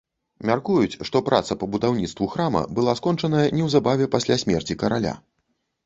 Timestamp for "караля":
4.85-5.13